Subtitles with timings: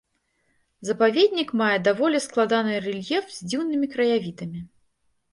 [0.87, 4.59] Запаведнік мае даволі складаны рэльеф з дзіўнымі краявідамі.